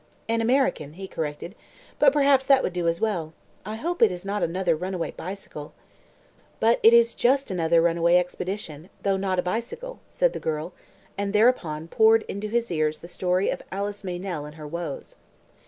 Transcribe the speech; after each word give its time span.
"An 0.27 0.41
American," 0.41 0.93
he 0.93 1.07
corrected. 1.07 1.53
"But 1.99 2.11
perhaps 2.11 2.47
that 2.47 2.63
would 2.63 2.73
do 2.73 2.87
as 2.87 2.99
well. 2.99 3.33
I 3.63 3.75
hope 3.75 4.01
it 4.01 4.11
is 4.11 4.25
not 4.25 4.41
another 4.41 4.75
runaway 4.75 5.11
bicycle?" 5.11 5.73
"But 6.59 6.79
it 6.81 6.89
just 7.15 7.47
is 7.47 7.51
another 7.51 7.83
runaway 7.83 8.17
expedition 8.17 8.89
though 9.03 9.17
not 9.17 9.37
a 9.37 9.43
bicycle," 9.43 9.99
said 10.09 10.33
the 10.33 10.39
girl, 10.39 10.73
and 11.19 11.33
thereupon 11.33 11.87
poured 11.87 12.23
into 12.23 12.47
his 12.49 12.71
ears 12.71 12.97
the 12.97 13.07
story 13.07 13.51
of 13.51 13.61
Alice 13.71 14.01
Meynell 14.03 14.45
and 14.47 14.55
her 14.55 14.65
woes. 14.67 15.17